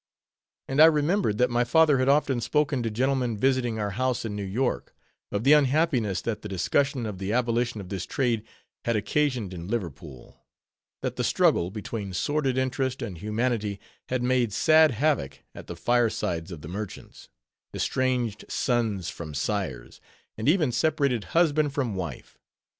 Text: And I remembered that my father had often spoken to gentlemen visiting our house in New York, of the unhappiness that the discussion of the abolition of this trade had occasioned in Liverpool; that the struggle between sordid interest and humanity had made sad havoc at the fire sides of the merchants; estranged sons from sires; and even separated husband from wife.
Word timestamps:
And 0.67 0.81
I 0.81 0.85
remembered 0.87 1.37
that 1.37 1.51
my 1.51 1.63
father 1.63 1.99
had 1.99 2.09
often 2.09 2.41
spoken 2.41 2.81
to 2.81 2.89
gentlemen 2.89 3.37
visiting 3.37 3.77
our 3.77 3.91
house 3.91 4.25
in 4.25 4.35
New 4.35 4.41
York, 4.43 4.95
of 5.31 5.43
the 5.43 5.53
unhappiness 5.53 6.21
that 6.23 6.41
the 6.41 6.49
discussion 6.49 7.05
of 7.05 7.19
the 7.19 7.31
abolition 7.31 7.79
of 7.79 7.89
this 7.89 8.07
trade 8.07 8.43
had 8.85 8.95
occasioned 8.95 9.53
in 9.53 9.67
Liverpool; 9.67 10.43
that 11.03 11.17
the 11.17 11.23
struggle 11.23 11.69
between 11.69 12.13
sordid 12.15 12.57
interest 12.57 13.03
and 13.03 13.19
humanity 13.19 13.79
had 14.09 14.23
made 14.23 14.53
sad 14.53 14.89
havoc 14.89 15.43
at 15.53 15.67
the 15.67 15.75
fire 15.75 16.09
sides 16.09 16.51
of 16.51 16.61
the 16.61 16.67
merchants; 16.67 17.29
estranged 17.71 18.43
sons 18.49 19.11
from 19.11 19.35
sires; 19.35 20.01
and 20.35 20.49
even 20.49 20.71
separated 20.71 21.25
husband 21.25 21.73
from 21.75 21.93
wife. 21.93 22.39